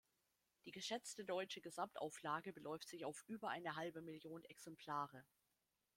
Die 0.65 0.71
geschätzte 0.71 1.25
deutsche 1.25 1.61
Gesamtauflage 1.61 2.53
beläuft 2.53 2.87
sich 2.89 3.05
auf 3.05 3.21
über 3.27 3.49
eine 3.49 3.75
halbe 3.75 4.01
Million 4.01 4.43
Exemplare. 4.45 5.23